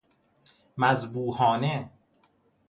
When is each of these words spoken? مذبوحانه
مذبوحانه 0.77 1.89